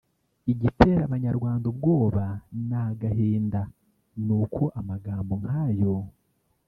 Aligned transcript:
Igitera 0.51 1.01
abanyarwanda 1.07 1.65
ubwoba 1.71 2.25
n’agahinda 2.67 3.61
nuko 4.25 4.63
amagambo 4.79 5.33
nkayo 5.41 5.93